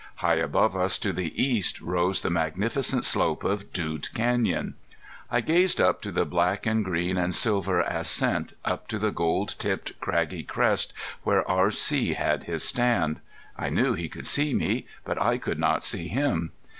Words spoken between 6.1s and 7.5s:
the black and green and